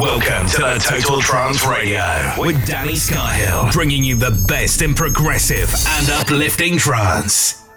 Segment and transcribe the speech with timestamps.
[0.00, 5.68] Welcome to the Total Trance Radio with Danny Skyhill, bringing you the best in progressive
[5.86, 7.69] and uplifting trance.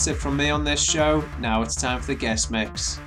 [0.00, 1.22] That's it from me on this show.
[1.40, 2.98] Now it's time for the guest mix.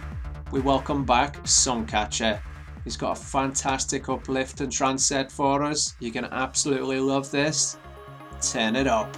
[0.52, 2.40] We welcome back Suncatcher.
[2.84, 5.96] He's got a fantastic uplift and trance set for us.
[6.00, 7.80] You're going to absolutely love this.
[8.44, 9.18] Turn it up.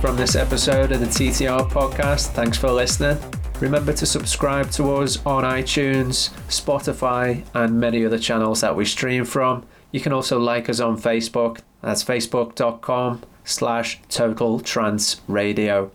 [0.00, 2.28] from this episode of the TTR podcast.
[2.28, 3.18] Thanks for listening.
[3.60, 9.26] Remember to subscribe to us on iTunes, Spotify, and many other channels that we stream
[9.26, 9.66] from.
[9.92, 11.60] You can also like us on Facebook.
[11.82, 15.90] That's facebook.com slash total trance radio.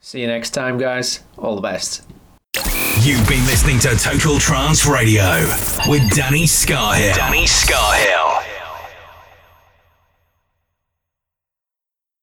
[0.00, 1.22] See you next time, guys.
[1.38, 2.02] All the best.
[3.02, 5.40] You've been listening to Total Trance Radio
[5.86, 7.14] with Danny Scarhill.
[7.14, 8.23] Danny Scarhill.